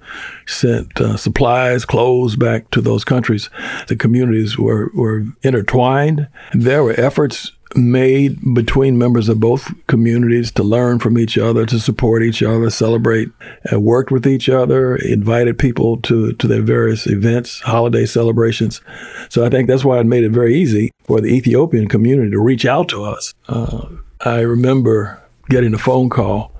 sent 0.47 1.01
uh, 1.01 1.17
supplies, 1.17 1.85
clothes 1.85 2.37
back 2.37 2.71
to 2.71 2.81
those 2.81 3.05
countries. 3.05 3.51
The 3.89 3.97
communities 3.97 4.59
were, 4.59 4.91
were 4.95 5.25
intertwined. 5.43 6.29
There 6.53 6.83
were 6.83 6.99
efforts 6.99 7.53
made 7.77 8.55
between 8.55 8.99
members 8.99 9.29
of 9.29 9.41
both 9.41 9.73
communities 9.87 10.51
to 10.53 10.63
learn 10.63 10.99
from 10.99 11.19
each 11.19 11.39
other, 11.39 11.65
to 11.67 11.79
support 11.79 12.23
each 12.23 12.43
other, 12.43 12.71
celebrate, 12.71 13.31
uh, 13.73 13.81
worked 13.81 14.11
with 14.11 14.27
each 14.27 14.49
other, 14.49 14.97
invited 14.97 15.59
people 15.59 15.97
to, 15.99 16.33
to 16.35 16.47
their 16.47 16.63
various 16.63 17.07
events, 17.07 17.61
holiday 17.61 18.05
celebrations. 18.05 18.81
So 19.29 19.45
I 19.45 19.49
think 19.49 19.69
that's 19.69 19.85
why 19.85 19.99
it 20.01 20.07
made 20.07 20.25
it 20.25 20.31
very 20.33 20.55
easy 20.55 20.93
for 21.05 21.21
the 21.21 21.29
Ethiopian 21.29 21.89
community 21.89 22.31
to 22.31 22.41
reach 22.41 22.67
out 22.67 22.89
to 22.91 23.05
us. 23.05 23.35
Uh, 23.49 23.87
I 24.25 24.41
remember 24.41 25.21
getting 25.49 25.75
a 25.75 25.79
phone 25.79 26.09
call 26.09 26.53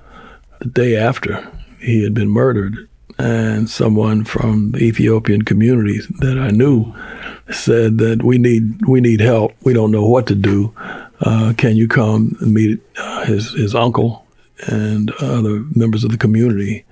the 0.59 0.69
day 0.69 0.95
after 0.95 1.47
he 1.83 2.03
had 2.03 2.13
been 2.13 2.29
murdered. 2.29 2.89
And 3.19 3.69
someone 3.69 4.23
from 4.23 4.71
the 4.71 4.79
Ethiopian 4.79 5.43
community 5.43 5.99
that 6.19 6.39
I 6.39 6.49
knew 6.49 6.93
said 7.51 7.99
that 7.99 8.23
we 8.23 8.39
need 8.39 8.87
we 8.87 9.01
need 9.01 9.19
help. 9.19 9.53
We 9.63 9.73
don't 9.73 9.91
know 9.91 10.07
what 10.07 10.25
to 10.27 10.35
do. 10.35 10.73
Uh, 11.21 11.53
can 11.55 11.75
you 11.75 11.87
come 11.87 12.35
and 12.41 12.53
meet 12.53 12.79
uh, 12.97 13.25
his 13.25 13.53
his 13.53 13.75
uncle 13.75 14.25
and 14.67 15.11
other 15.19 15.63
members 15.75 16.03
of 16.03 16.11
the 16.11 16.17
community? 16.17 16.85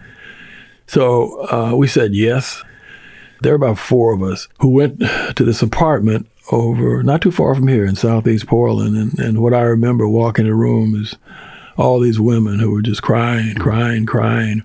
So 0.86 1.48
uh, 1.51 1.75
we 1.75 1.88
said 1.88 2.13
yes. 2.13 2.63
There 3.41 3.53
were 3.53 3.65
about 3.65 3.79
four 3.79 4.13
of 4.13 4.21
us 4.21 4.48
who 4.60 4.69
went 4.69 5.00
to 5.00 5.43
this 5.43 5.63
apartment 5.63 6.27
over 6.51 7.01
not 7.01 7.21
too 7.21 7.31
far 7.31 7.55
from 7.55 7.67
here 7.67 7.86
in 7.86 7.95
southeast 7.95 8.45
Portland. 8.45 8.95
And, 8.95 9.19
and 9.19 9.41
what 9.41 9.53
I 9.53 9.62
remember 9.62 10.07
walking 10.07 10.45
the 10.45 10.53
room 10.53 11.01
is 11.01 11.15
all 11.77 12.00
these 12.00 12.19
women 12.19 12.60
who 12.60 12.71
were 12.71 12.81
just 12.81 13.01
crying, 13.01 13.55
crying, 13.55 14.05
crying, 14.05 14.63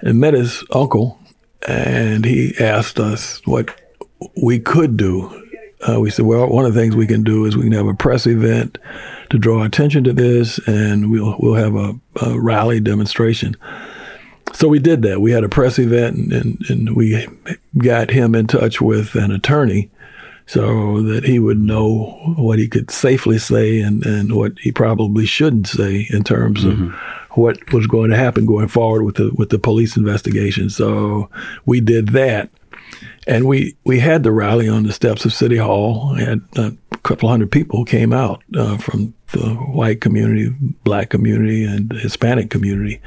and 0.00 0.20
met 0.20 0.34
his 0.34 0.64
uncle. 0.72 1.18
And 1.66 2.24
he 2.24 2.54
asked 2.60 3.00
us 3.00 3.40
what 3.44 3.74
we 4.42 4.58
could 4.58 4.96
do. 4.96 5.44
Uh, 5.88 6.00
we 6.00 6.10
said, 6.10 6.24
well, 6.24 6.48
one 6.48 6.64
of 6.64 6.74
the 6.74 6.80
things 6.80 6.96
we 6.96 7.06
can 7.06 7.22
do 7.22 7.44
is 7.44 7.56
we 7.56 7.64
can 7.64 7.72
have 7.72 7.86
a 7.86 7.94
press 7.94 8.26
event 8.26 8.78
to 9.30 9.38
draw 9.38 9.62
attention 9.62 10.04
to 10.04 10.12
this, 10.12 10.58
and 10.66 11.10
we'll 11.10 11.36
we'll 11.38 11.54
have 11.54 11.76
a, 11.76 11.94
a 12.22 12.40
rally 12.40 12.80
demonstration. 12.80 13.56
So 14.54 14.66
we 14.66 14.78
did 14.78 15.02
that. 15.02 15.20
We 15.20 15.30
had 15.30 15.44
a 15.44 15.48
press 15.48 15.78
event, 15.78 16.16
and, 16.16 16.32
and, 16.32 16.64
and 16.68 16.96
we 16.96 17.26
got 17.76 18.10
him 18.10 18.34
in 18.34 18.46
touch 18.46 18.80
with 18.80 19.14
an 19.14 19.30
attorney 19.30 19.90
so 20.46 21.02
that 21.02 21.24
he 21.24 21.38
would 21.38 21.58
know 21.58 22.34
what 22.36 22.58
he 22.58 22.68
could 22.68 22.90
safely 22.90 23.38
say 23.38 23.80
and, 23.80 24.04
and 24.06 24.34
what 24.34 24.58
he 24.58 24.72
probably 24.72 25.26
shouldn't 25.26 25.68
say 25.68 26.08
in 26.10 26.24
terms 26.24 26.64
of 26.64 26.74
mm-hmm. 26.74 27.27
What 27.32 27.72
was 27.72 27.86
going 27.86 28.10
to 28.10 28.16
happen 28.16 28.46
going 28.46 28.68
forward 28.68 29.04
with 29.04 29.16
the 29.16 29.30
with 29.34 29.50
the 29.50 29.58
police 29.58 29.96
investigation. 29.96 30.70
So 30.70 31.30
we 31.66 31.80
did 31.80 32.08
that, 32.08 32.50
and 33.26 33.46
we 33.46 33.76
we 33.84 34.00
had 34.00 34.22
the 34.22 34.32
rally 34.32 34.68
on 34.68 34.84
the 34.84 34.92
steps 34.92 35.24
of 35.24 35.32
City 35.32 35.56
Hall. 35.58 36.14
We 36.14 36.24
had 36.24 36.40
a 36.56 36.74
couple 37.02 37.28
hundred 37.28 37.50
people 37.50 37.84
came 37.84 38.12
out 38.12 38.42
uh, 38.56 38.78
from 38.78 39.14
the 39.32 39.54
white 39.54 40.00
community, 40.00 40.54
black 40.84 41.10
community, 41.10 41.64
and 41.64 41.92
Hispanic 41.92 42.50
community 42.50 43.00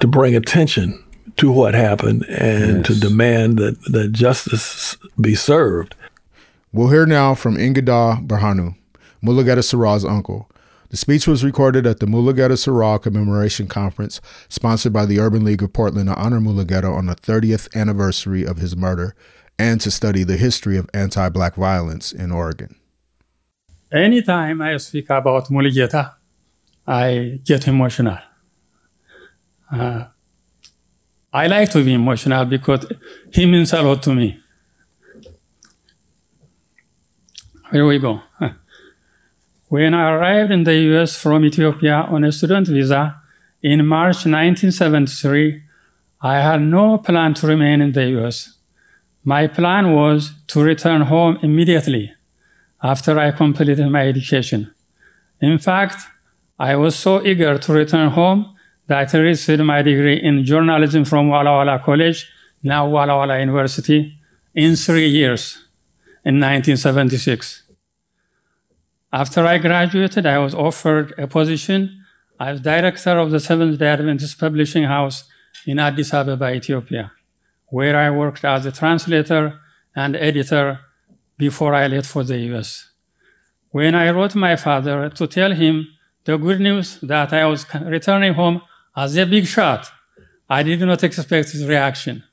to 0.00 0.06
bring 0.06 0.36
attention 0.36 1.02
to 1.36 1.50
what 1.50 1.74
happened 1.74 2.24
and 2.28 2.78
yes. 2.78 2.86
to 2.86 3.00
demand 3.00 3.58
that, 3.58 3.80
that 3.86 4.12
justice 4.12 4.96
be 5.20 5.34
served. 5.34 5.94
We'll 6.72 6.88
hear 6.88 7.06
now 7.06 7.34
from 7.34 7.56
Engedaw 7.56 8.26
Berhanu, 8.26 8.76
Mulugeta 9.22 9.62
Seraw's 9.62 10.04
uncle. 10.04 10.48
The 10.92 10.98
speech 10.98 11.26
was 11.26 11.42
recorded 11.42 11.86
at 11.86 12.00
the 12.00 12.06
Mulugeta 12.06 12.52
Seraw 12.52 13.00
Commemoration 13.00 13.66
Conference, 13.66 14.20
sponsored 14.50 14.92
by 14.92 15.06
the 15.06 15.20
Urban 15.20 15.42
League 15.42 15.62
of 15.62 15.72
Portland 15.72 16.10
to 16.10 16.14
honor 16.16 16.38
Mulugeta 16.38 16.94
on 16.94 17.06
the 17.06 17.16
30th 17.16 17.74
anniversary 17.74 18.44
of 18.44 18.58
his 18.58 18.76
murder 18.76 19.14
and 19.58 19.80
to 19.80 19.90
study 19.90 20.22
the 20.22 20.36
history 20.36 20.76
of 20.76 20.90
anti 20.92 21.30
black 21.30 21.54
violence 21.54 22.12
in 22.12 22.30
Oregon. 22.30 22.76
Anytime 23.90 24.60
I 24.60 24.76
speak 24.76 25.08
about 25.08 25.46
Mulugeta, 25.46 26.12
I 26.86 27.40
get 27.42 27.66
emotional. 27.68 28.18
Uh, 29.72 30.04
I 31.32 31.46
like 31.46 31.70
to 31.70 31.82
be 31.82 31.94
emotional 31.94 32.44
because 32.44 32.84
he 33.32 33.46
means 33.46 33.72
a 33.72 33.80
lot 33.80 34.02
to 34.02 34.14
me. 34.14 34.38
Here 37.72 37.86
we 37.86 37.98
go. 37.98 38.20
When 39.72 39.94
I 39.94 40.10
arrived 40.10 40.50
in 40.50 40.64
the 40.64 40.76
US 40.92 41.16
from 41.16 41.46
Ethiopia 41.46 41.94
on 42.14 42.24
a 42.24 42.30
student 42.30 42.68
visa 42.68 43.16
in 43.62 43.86
March 43.86 44.26
1973, 44.26 45.62
I 46.20 46.40
had 46.40 46.60
no 46.60 46.98
plan 46.98 47.32
to 47.32 47.46
remain 47.46 47.80
in 47.80 47.92
the 47.92 48.04
US. 48.18 48.52
My 49.24 49.46
plan 49.46 49.94
was 49.94 50.30
to 50.48 50.62
return 50.62 51.00
home 51.00 51.38
immediately 51.42 52.12
after 52.82 53.18
I 53.18 53.30
completed 53.30 53.88
my 53.88 54.06
education. 54.06 54.70
In 55.40 55.56
fact, 55.56 55.96
I 56.58 56.76
was 56.76 56.94
so 56.94 57.24
eager 57.24 57.56
to 57.56 57.72
return 57.72 58.10
home 58.10 58.54
that 58.88 59.14
I 59.14 59.18
received 59.20 59.62
my 59.62 59.80
degree 59.80 60.22
in 60.22 60.44
journalism 60.44 61.06
from 61.06 61.30
Walla 61.30 61.50
Walla 61.50 61.78
College, 61.82 62.28
now 62.62 62.86
Walla 62.86 63.16
Walla 63.16 63.40
University, 63.40 64.18
in 64.54 64.76
three 64.76 65.08
years 65.08 65.54
in 66.26 66.40
1976. 66.40 67.71
After 69.14 69.46
I 69.46 69.58
graduated, 69.58 70.24
I 70.24 70.38
was 70.38 70.54
offered 70.54 71.12
a 71.18 71.26
position 71.26 72.02
as 72.40 72.62
director 72.62 73.18
of 73.18 73.30
the 73.30 73.40
Seventh 73.40 73.78
day 73.78 73.88
Adventist 73.88 74.40
Publishing 74.40 74.84
House 74.84 75.24
in 75.66 75.78
Addis 75.78 76.14
Ababa, 76.14 76.54
Ethiopia, 76.54 77.12
where 77.66 77.94
I 77.94 78.08
worked 78.10 78.42
as 78.44 78.64
a 78.64 78.72
translator 78.72 79.60
and 79.94 80.16
editor 80.16 80.80
before 81.36 81.74
I 81.74 81.88
left 81.88 82.06
for 82.06 82.24
the 82.24 82.38
US. 82.52 82.88
When 83.70 83.94
I 83.94 84.10
wrote 84.10 84.34
my 84.34 84.56
father 84.56 85.10
to 85.10 85.26
tell 85.26 85.52
him 85.52 85.88
the 86.24 86.38
good 86.38 86.60
news 86.60 86.98
that 87.02 87.34
I 87.34 87.44
was 87.44 87.66
returning 87.74 88.32
home 88.32 88.62
as 88.96 89.16
a 89.18 89.26
big 89.26 89.46
shot, 89.46 89.90
I 90.48 90.62
did 90.62 90.80
not 90.80 91.04
expect 91.04 91.50
his 91.50 91.66
reaction. 91.66 92.24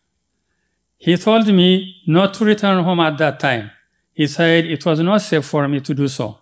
He 0.98 1.18
told 1.18 1.48
me 1.48 1.96
not 2.08 2.36
to 2.36 2.46
return 2.46 2.84
home 2.86 3.02
at 3.02 3.18
that 3.18 3.42
time. 3.42 3.72
He 4.14 4.28
said 4.28 4.66
it 4.66 4.86
was 4.86 5.02
not 5.02 5.22
safe 5.22 5.46
for 5.46 5.68
me 5.68 5.82
to 5.82 5.94
do 5.94 6.08
so. 6.08 6.38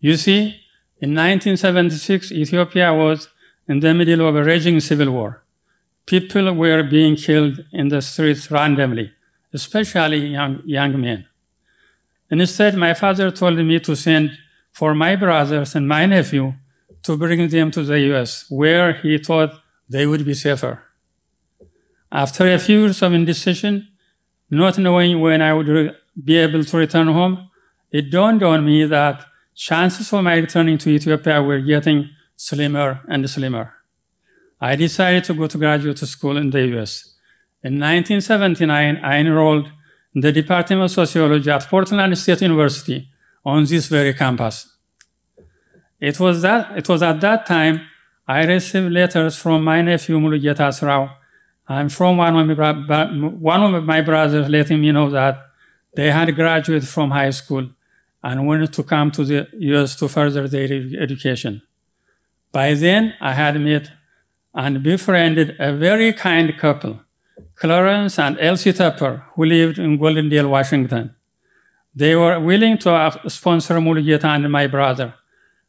You 0.00 0.16
see, 0.16 0.60
in 1.00 1.14
1976, 1.14 2.32
Ethiopia 2.32 2.92
was 2.92 3.28
in 3.68 3.80
the 3.80 3.94
middle 3.94 4.28
of 4.28 4.36
a 4.36 4.44
raging 4.44 4.80
civil 4.80 5.10
war. 5.10 5.42
People 6.06 6.52
were 6.54 6.82
being 6.82 7.16
killed 7.16 7.64
in 7.72 7.88
the 7.88 8.00
streets 8.00 8.50
randomly, 8.50 9.10
especially 9.52 10.26
young, 10.26 10.62
young 10.64 11.00
men. 11.00 11.26
Instead, 12.30 12.76
my 12.76 12.94
father 12.94 13.30
told 13.30 13.58
me 13.58 13.80
to 13.80 13.96
send 13.96 14.30
for 14.72 14.94
my 14.94 15.16
brothers 15.16 15.74
and 15.74 15.88
my 15.88 16.06
nephew 16.06 16.52
to 17.02 17.16
bring 17.16 17.48
them 17.48 17.70
to 17.70 17.82
the 17.82 17.98
US, 18.12 18.44
where 18.50 18.92
he 18.92 19.18
thought 19.18 19.60
they 19.88 20.06
would 20.06 20.24
be 20.24 20.34
safer. 20.34 20.82
After 22.12 22.52
a 22.52 22.58
few 22.58 22.80
years 22.80 23.02
of 23.02 23.12
indecision, 23.12 23.88
not 24.50 24.78
knowing 24.78 25.20
when 25.20 25.40
I 25.42 25.54
would 25.54 25.96
be 26.22 26.36
able 26.36 26.64
to 26.64 26.76
return 26.76 27.08
home, 27.08 27.50
it 27.90 28.10
dawned 28.10 28.42
on 28.42 28.64
me 28.64 28.84
that 28.84 29.24
chances 29.56 30.08
for 30.08 30.22
my 30.22 30.34
returning 30.34 30.78
to 30.78 30.90
Ethiopia 30.90 31.42
were 31.42 31.60
getting 31.60 32.10
slimmer 32.36 33.00
and 33.08 33.28
slimmer. 33.28 33.72
I 34.60 34.76
decided 34.76 35.24
to 35.24 35.34
go 35.34 35.46
to 35.46 35.58
graduate 35.58 35.98
school 35.98 36.36
in 36.36 36.50
the 36.50 36.62
US. 36.76 37.14
In 37.62 37.80
1979, 37.80 38.98
I 39.02 39.16
enrolled 39.16 39.66
in 40.14 40.20
the 40.20 40.30
Department 40.30 40.82
of 40.82 40.90
Sociology 40.90 41.50
at 41.50 41.66
Portland 41.68 42.16
State 42.18 42.42
University 42.42 43.08
on 43.44 43.64
this 43.64 43.86
very 43.86 44.12
campus. 44.14 44.68
It 46.00 46.20
was, 46.20 46.42
that, 46.42 46.76
it 46.76 46.88
was 46.88 47.02
at 47.02 47.20
that 47.22 47.46
time 47.46 47.80
I 48.28 48.44
received 48.44 48.92
letters 48.92 49.36
from 49.36 49.64
my 49.64 49.80
nephew 49.80 50.18
Mulugeta 50.18 50.68
Seraw 50.72 51.10
and 51.68 51.90
from 51.90 52.18
one 52.18 52.36
of, 52.36 52.58
my, 52.58 53.04
one 53.28 53.74
of 53.74 53.84
my 53.84 54.02
brothers 54.02 54.48
letting 54.50 54.82
me 54.82 54.92
know 54.92 55.10
that 55.10 55.38
they 55.94 56.10
had 56.10 56.34
graduated 56.34 56.86
from 56.86 57.10
high 57.10 57.30
school 57.30 57.70
and 58.26 58.46
wanted 58.48 58.72
to 58.72 58.82
come 58.82 59.08
to 59.12 59.22
the 59.24 59.38
US 59.72 59.94
to 60.00 60.08
further 60.08 60.48
their 60.48 60.70
education. 61.06 61.62
By 62.50 62.74
then, 62.74 63.14
I 63.20 63.32
had 63.32 63.54
met 63.60 63.90
and 64.52 64.82
befriended 64.82 65.48
a 65.60 65.70
very 65.76 66.12
kind 66.12 66.48
couple, 66.58 66.98
Clarence 67.54 68.18
and 68.18 68.36
Elsie 68.40 68.72
Tupper, 68.72 69.22
who 69.34 69.44
lived 69.44 69.78
in 69.78 69.98
Goldendale, 69.98 70.48
Washington. 70.48 71.14
They 71.94 72.14
were 72.16 72.40
willing 72.40 72.78
to 72.78 72.90
uh, 72.90 73.28
sponsor 73.28 73.74
Mulugeta 73.74 74.28
and 74.34 74.50
my 74.50 74.66
brother. 74.66 75.14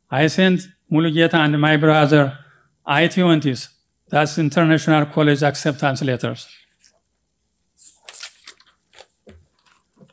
I 0.09 0.27
sent 0.27 0.67
Mulugeta 0.91 1.35
and 1.35 1.61
my 1.61 1.77
brother 1.77 2.37
I-20s, 2.85 3.67
that's 4.09 4.37
International 4.37 5.05
College 5.05 5.43
Acceptance 5.43 6.01
Letters. 6.01 6.47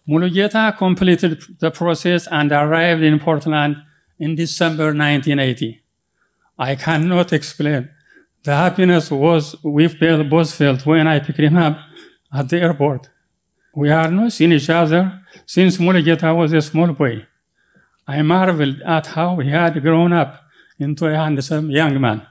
Mulugeta 0.07 0.77
completed 0.77 1.43
the 1.61 1.71
process 1.71 2.29
and 2.31 2.53
arrived 2.53 3.03
in 3.03 3.19
Portland 3.19 3.77
in 4.19 4.35
December 4.35 4.87
1980. 4.87 5.83
I 6.59 6.77
cannot 6.77 7.33
explain 7.33 7.89
the 8.43 8.55
happiness 8.55 9.11
was 9.11 9.57
we 9.65 9.89
felt, 9.89 10.29
both 10.29 10.55
felt 10.55 10.85
when 10.85 11.07
I 11.07 11.21
picked 11.21 11.41
him 11.41 11.57
up 11.57 11.79
at 12.33 12.51
the 12.51 12.61
airport. 12.61 13.09
We 13.75 13.89
had 13.89 14.13
not 14.13 14.33
seen 14.33 14.53
each 14.53 14.69
other 14.69 15.21
since 15.47 15.79
Mulugeta 15.79 16.37
was 16.37 16.53
a 16.53 16.61
small 16.61 16.93
boy. 16.93 17.27
I 18.07 18.21
marveled 18.21 18.83
at 18.83 19.07
how 19.07 19.39
he 19.39 19.49
had 19.49 19.81
grown 19.83 20.13
up 20.13 20.45
into 20.79 21.07
a 21.07 21.17
handsome 21.17 21.71
young 21.71 21.99
man. 21.99 22.27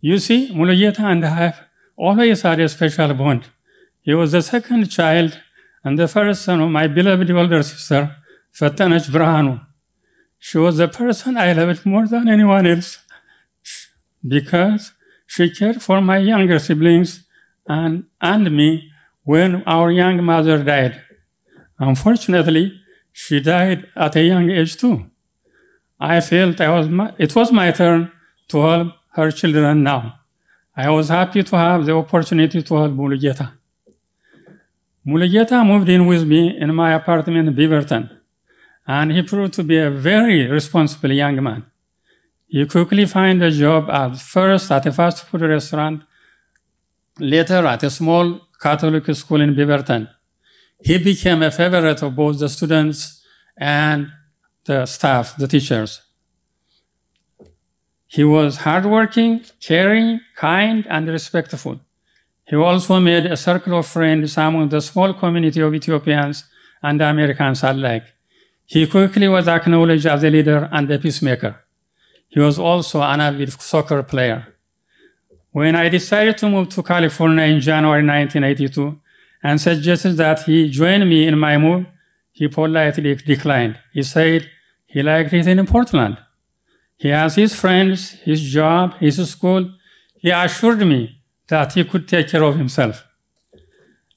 You 0.00 0.18
see, 0.18 0.52
Mulugeta 0.54 1.00
and 1.00 1.24
I 1.24 1.30
have 1.30 1.60
always 1.96 2.42
had 2.42 2.60
a 2.60 2.68
special 2.68 3.12
bond. 3.14 3.44
He 4.02 4.14
was 4.14 4.30
the 4.30 4.42
second 4.42 4.88
child 4.88 5.36
and 5.86 5.96
the 5.96 6.08
first 6.08 6.42
son 6.42 6.60
of 6.60 6.68
my 6.68 6.88
beloved 6.88 7.30
older 7.30 7.62
sister, 7.62 8.00
Fatanaj 8.58 9.04
Brahanu. 9.08 9.64
She 10.40 10.58
was 10.58 10.78
the 10.78 10.88
person 10.88 11.36
I 11.36 11.52
loved 11.52 11.86
more 11.86 12.08
than 12.08 12.28
anyone 12.28 12.66
else 12.66 12.98
because 14.26 14.92
she 15.28 15.54
cared 15.58 15.80
for 15.80 16.00
my 16.00 16.18
younger 16.18 16.58
siblings 16.58 17.24
and, 17.68 18.04
and 18.20 18.50
me 18.50 18.90
when 19.22 19.62
our 19.74 19.92
young 19.92 20.24
mother 20.24 20.58
died. 20.64 21.00
Unfortunately, 21.78 22.64
she 23.12 23.38
died 23.38 23.86
at 23.94 24.16
a 24.16 24.24
young 24.24 24.50
age 24.50 24.76
too. 24.76 25.08
I 26.00 26.20
felt 26.20 26.60
I 26.60 26.70
was 26.76 26.88
my, 26.88 27.14
it 27.16 27.32
was 27.36 27.52
my 27.52 27.70
turn 27.70 28.10
to 28.48 28.56
help 28.60 28.92
her 29.12 29.30
children 29.30 29.84
now. 29.84 30.18
I 30.76 30.90
was 30.90 31.10
happy 31.10 31.44
to 31.44 31.56
have 31.56 31.86
the 31.86 31.94
opportunity 31.94 32.60
to 32.60 32.74
help 32.74 32.92
Mulugeta. 32.92 33.52
Mulugeta 35.06 35.64
moved 35.64 35.88
in 35.88 36.06
with 36.06 36.24
me 36.26 36.58
in 36.58 36.74
my 36.74 36.92
apartment 36.94 37.48
in 37.48 37.54
Beaverton. 37.54 38.10
and 38.86 39.12
he 39.12 39.22
proved 39.22 39.54
to 39.54 39.64
be 39.64 39.78
a 39.78 39.90
very 39.90 40.46
responsible 40.46 41.12
young 41.12 41.42
man. 41.42 41.64
He 42.48 42.64
quickly 42.66 43.06
found 43.06 43.42
a 43.42 43.50
job 43.50 43.90
at 43.90 44.16
first 44.18 44.70
at 44.70 44.86
a 44.86 44.92
fast 44.92 45.24
food 45.24 45.42
restaurant, 45.42 46.02
later 47.18 47.66
at 47.66 47.82
a 47.82 47.90
small 47.90 48.40
Catholic 48.60 49.06
school 49.14 49.40
in 49.40 49.54
Beaverton. 49.54 50.08
He 50.84 50.98
became 50.98 51.42
a 51.42 51.50
favorite 51.50 52.02
of 52.02 52.14
both 52.16 52.38
the 52.38 52.48
students 52.48 53.22
and 53.58 54.08
the 54.64 54.86
staff, 54.86 55.36
the 55.36 55.48
teachers. 55.48 56.02
He 58.06 58.24
was 58.24 58.56
hardworking, 58.56 59.44
caring, 59.60 60.20
kind, 60.36 60.86
and 60.88 61.08
respectful. 61.08 61.80
He 62.48 62.54
also 62.54 63.00
made 63.00 63.26
a 63.26 63.36
circle 63.36 63.78
of 63.78 63.86
friends 63.86 64.36
among 64.36 64.68
the 64.68 64.80
small 64.80 65.12
community 65.12 65.60
of 65.60 65.74
Ethiopians 65.74 66.44
and 66.80 67.02
Americans 67.02 67.64
alike. 67.64 68.04
He 68.66 68.86
quickly 68.86 69.26
was 69.26 69.48
acknowledged 69.48 70.06
as 70.06 70.22
a 70.22 70.30
leader 70.30 70.68
and 70.70 70.88
a 70.90 70.98
peacemaker. 70.98 71.56
He 72.28 72.38
was 72.38 72.58
also 72.58 73.02
an 73.02 73.20
avid 73.20 73.52
soccer 73.52 74.02
player. 74.04 74.46
When 75.50 75.74
I 75.74 75.88
decided 75.88 76.38
to 76.38 76.48
move 76.48 76.68
to 76.70 76.84
California 76.84 77.44
in 77.44 77.60
January 77.60 78.06
1982 78.06 79.00
and 79.42 79.60
suggested 79.60 80.12
that 80.18 80.42
he 80.42 80.70
join 80.70 81.08
me 81.08 81.26
in 81.26 81.38
my 81.38 81.58
move, 81.58 81.86
he 82.30 82.46
politely 82.46 83.16
declined. 83.16 83.76
He 83.92 84.04
said 84.04 84.48
he 84.86 85.02
liked 85.02 85.32
it 85.32 85.48
in 85.48 85.66
Portland. 85.66 86.18
He 86.98 87.08
has 87.08 87.34
his 87.34 87.54
friends, 87.54 88.10
his 88.10 88.40
job, 88.40 88.94
his 88.98 89.16
school. 89.28 89.68
He 90.18 90.30
assured 90.30 90.86
me 90.86 91.15
that 91.48 91.72
he 91.72 91.84
could 91.84 92.08
take 92.08 92.28
care 92.28 92.42
of 92.42 92.56
himself. 92.56 93.04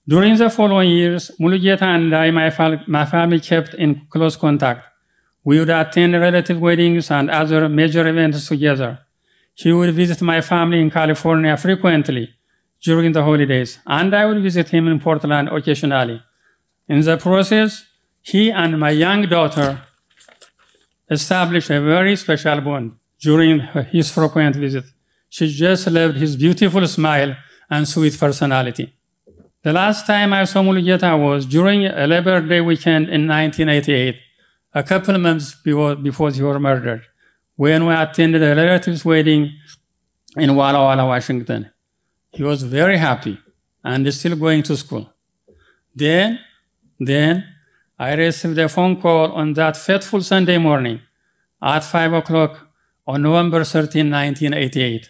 During 0.07 0.38
the 0.38 0.50
following 0.50 0.89
years, 0.89 1.31
Mulugeta 1.39 1.83
and 1.83 2.15
I, 2.15 2.31
my, 2.31 2.50
my 2.88 3.05
family, 3.05 3.39
kept 3.39 3.75
in 3.75 4.07
close 4.09 4.36
contact. 4.36 4.83
We 5.43 5.59
would 5.59 5.69
attend 5.69 6.13
relative 6.13 6.59
weddings 6.59 7.12
and 7.12 7.29
other 7.29 7.69
major 7.69 8.07
events 8.07 8.48
together. 8.48 9.00
He 9.53 9.71
would 9.71 9.93
visit 9.93 10.21
my 10.21 10.41
family 10.41 10.79
in 10.79 10.89
California 10.89 11.55
frequently 11.57 12.33
during 12.81 13.12
the 13.12 13.24
holidays, 13.24 13.77
and 13.86 14.15
I 14.15 14.25
would 14.25 14.41
visit 14.41 14.69
him 14.69 14.88
in 14.88 15.00
Portland 15.00 15.50
occasionally. 15.50 16.21
In 16.88 17.01
the 17.01 17.17
process, 17.17 17.86
he 18.21 18.51
and 18.51 18.79
my 18.79 18.89
young 18.89 19.27
daughter 19.27 19.81
established 21.09 21.69
a 21.69 21.81
very 21.81 22.15
special 22.15 22.62
bond 22.62 22.93
during 23.21 23.59
his 23.91 24.12
frequent 24.12 24.55
visit. 24.55 24.86
She 25.29 25.48
just 25.51 25.88
loved 25.88 26.17
his 26.17 26.36
beautiful 26.36 26.88
smile 26.88 27.36
and 27.69 27.88
sweet 27.88 28.17
personality. 28.19 28.93
The 29.62 29.74
last 29.74 30.07
time 30.07 30.33
I 30.33 30.45
saw 30.45 30.63
Mulugeta 30.63 31.17
was 31.21 31.45
during 31.45 31.86
a 31.86 32.07
Labor 32.07 32.41
Day 32.41 32.62
weekend 32.62 33.09
in 33.09 33.27
1988, 33.27 34.15
a 34.74 34.83
couple 34.83 35.17
months 35.19 35.55
before, 35.63 35.95
before 35.95 36.31
he 36.31 36.41
was 36.41 36.59
murdered, 36.59 37.03
when 37.57 37.86
we 37.86 37.93
attended 37.93 38.41
a 38.41 38.55
relative's 38.55 39.05
wedding 39.05 39.51
in 40.38 40.55
Walla 40.55 40.79
Walla, 40.79 41.05
Washington. 41.05 41.69
He 42.31 42.43
was 42.43 42.63
very 42.63 42.98
happy 42.98 43.38
and 43.83 44.12
still 44.13 44.36
going 44.36 44.63
to 44.63 44.77
school. 44.77 45.12
Then, 45.93 46.39
then 47.00 47.43
I 48.00 48.13
received 48.13 48.57
a 48.57 48.69
phone 48.69 49.01
call 49.01 49.33
on 49.33 49.53
that 49.53 49.77
fateful 49.77 50.21
Sunday 50.21 50.57
morning 50.57 51.01
at 51.62 51.83
5 51.83 52.13
o'clock 52.13 52.67
on 53.05 53.21
November 53.21 53.63
13, 53.63 54.09
1988. 54.09 55.09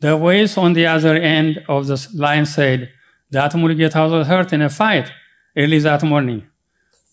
The 0.00 0.16
voice 0.16 0.58
on 0.58 0.74
the 0.74 0.86
other 0.86 1.16
end 1.16 1.64
of 1.68 1.86
the 1.86 2.08
line 2.14 2.46
said 2.46 2.90
that 3.30 3.52
Mulugeta 3.52 4.10
was 4.10 4.26
hurt 4.26 4.52
in 4.52 4.62
a 4.62 4.68
fight 4.68 5.10
early 5.56 5.78
that 5.78 6.02
morning. 6.02 6.46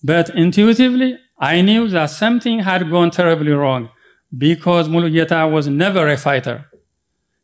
But 0.04 0.30
intuitively, 0.30 1.18
I 1.40 1.62
knew 1.62 1.88
that 1.90 2.08
something 2.08 2.60
had 2.60 2.90
gone 2.90 3.12
terribly 3.12 3.52
wrong 3.52 3.90
because 4.38 4.90
Mulugeta 4.90 5.50
was 5.50 5.68
never 5.68 6.08
a 6.10 6.18
fighter. 6.18 6.66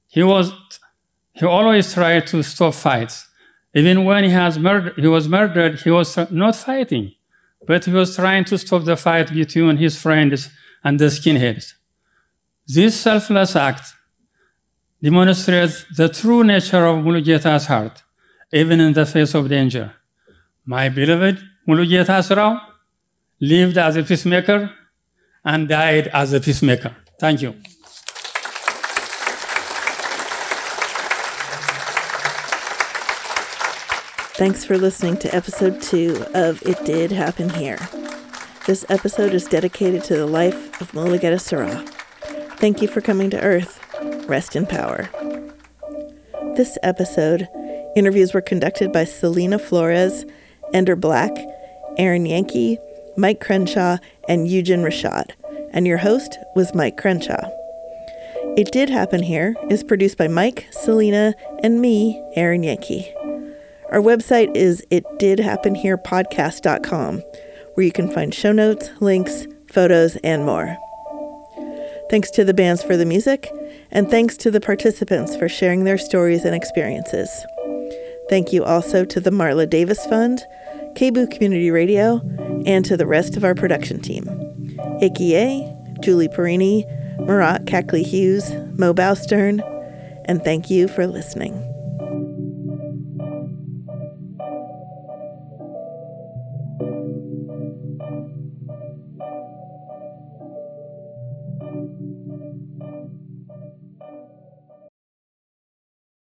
He 0.08 0.24
was 0.24 0.52
he 1.34 1.46
always 1.46 1.94
tried 1.94 2.28
to 2.28 2.44
stop 2.44 2.74
fights. 2.74 3.28
Even 3.74 4.04
when 4.04 4.24
he, 4.26 4.30
has 4.30 4.60
murder, 4.60 4.94
he 4.98 5.08
was 5.08 5.30
murdered, 5.30 5.80
he 5.80 5.92
was 5.92 6.18
not 6.32 6.56
fighting, 6.56 7.14
but 7.66 7.86
he 7.86 7.92
was 7.92 8.16
trying 8.16 8.44
to 8.46 8.58
stop 8.58 8.84
the 8.84 8.98
fight 8.98 9.32
between 9.32 9.78
his 9.78 9.96
friends 10.02 10.50
and 10.84 11.00
the 11.00 11.06
skinheads. 11.06 11.76
This 12.68 13.00
selfless 13.00 13.56
act 13.56 13.94
demonstrates 15.02 15.86
the 15.96 16.10
true 16.10 16.44
nature 16.44 16.86
of 16.86 16.98
Mulugeta's 17.04 17.66
heart, 17.66 18.04
even 18.52 18.80
in 18.80 18.94
the 18.94 19.06
face 19.06 19.34
of 19.34 19.50
danger. 19.50 19.94
My 20.66 20.90
beloved 20.90 21.40
Mulugeta 21.68 22.22
Seraw 22.22 22.60
lived 23.40 23.78
as 23.78 23.96
a 23.96 24.04
peacemaker 24.04 24.72
and 25.46 25.68
died 25.68 26.08
as 26.08 26.34
a 26.34 26.40
peacemaker. 26.40 26.96
Thank 27.20 27.42
you. 27.42 27.54
Thanks 34.36 34.64
for 34.64 34.78
listening 34.78 35.18
to 35.18 35.36
episode 35.36 35.82
two 35.82 36.24
of 36.34 36.62
It 36.66 36.86
Did 36.86 37.12
Happen 37.12 37.50
Here. 37.50 37.80
This 38.66 38.86
episode 38.88 39.34
is 39.34 39.46
dedicated 39.46 40.04
to 40.06 40.16
the 40.16 40.28
life 40.28 40.80
of 40.82 40.92
Mulugeta 40.94 41.40
Seraw. 41.40 41.86
Thank 42.58 42.82
you 42.82 42.88
for 42.88 43.02
coming 43.02 43.30
to 43.32 43.42
Earth. 43.42 43.79
Rest 44.30 44.56
in 44.56 44.68
power. 44.68 45.10
This 46.56 46.78
episode, 46.84 47.48
interviews 47.96 48.32
were 48.34 48.42
conducted 48.42 48.92
by 48.92 49.06
Selena 49.06 49.58
Flores, 49.58 50.24
Ender 50.72 50.96
Black, 50.96 51.32
Aaron 51.98 52.28
Yankee, 52.28 52.78
Mike 53.18 53.40
Crenshaw, 53.40 53.98
and 54.28 54.48
Eugen 54.48 54.84
Rashad, 54.84 55.32
and 55.72 55.88
your 55.88 55.98
host 55.98 56.38
was 56.56 56.76
Mike 56.76 56.96
Crenshaw. 56.96 57.50
It 58.56 58.72
Did 58.72 58.90
Happen 58.90 59.24
Here 59.24 59.56
is 59.70 59.84
produced 59.84 60.20
by 60.20 60.28
Mike, 60.28 60.68
Selena, 60.70 61.34
and 61.64 61.82
me, 61.82 62.24
Aaron 62.36 62.62
Yankee. 62.62 63.12
Our 63.90 64.00
website 64.00 64.56
is 64.56 64.86
itdidhappenherepodcast.com, 64.92 67.24
where 67.74 67.86
you 67.86 67.92
can 67.92 68.12
find 68.12 68.32
show 68.34 68.52
notes, 68.52 68.92
links, 69.00 69.48
photos, 69.68 70.18
and 70.18 70.46
more. 70.46 70.78
Thanks 72.10 72.32
to 72.32 72.44
the 72.44 72.54
bands 72.54 72.82
for 72.82 72.98
the 72.98 73.06
music, 73.06 73.52
and 73.92 74.10
thanks 74.10 74.36
to 74.38 74.50
the 74.50 74.60
participants 74.60 75.36
for 75.36 75.48
sharing 75.48 75.84
their 75.84 75.98
stories 75.98 76.44
and 76.44 76.56
experiences. 76.56 77.30
Thank 78.30 78.52
you 78.52 78.64
also 78.64 79.06
to 79.06 79.20
the 79.20 79.30
Marla 79.30 79.70
Davis 79.70 80.06
Fund, 80.08 80.44
KBOO 80.96 81.30
Community 81.32 81.70
Radio, 81.70 82.22
and 82.66 82.84
to 82.86 82.98
the 82.98 83.06
rest 83.06 83.38
of 83.38 83.44
our 83.44 83.54
production 83.54 84.02
team. 84.02 84.26
Ikie, 85.02 86.02
Julie 86.02 86.30
Perini, 86.30 86.86
Marat 87.20 87.66
Cackley 87.68 88.04
Hughes, 88.04 88.52
Mo 88.78 88.94
Bowstern, 88.94 89.62
and 90.26 90.44
thank 90.44 90.70
you 90.70 90.88
for 90.88 91.06
listening. 91.06 91.69